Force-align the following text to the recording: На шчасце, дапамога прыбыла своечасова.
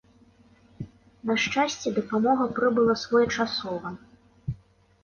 На 1.31 1.35
шчасце, 1.43 1.87
дапамога 1.99 2.43
прыбыла 2.57 2.93
своечасова. 3.05 3.89